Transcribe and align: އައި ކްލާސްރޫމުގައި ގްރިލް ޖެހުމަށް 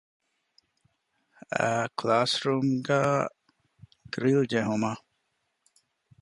އައި 1.55 1.87
ކްލާސްރޫމުގައި 1.97 3.23
ގްރިލް 4.13 4.45
ޖެހުމަށް 4.51 5.03